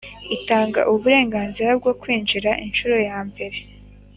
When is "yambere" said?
3.07-3.57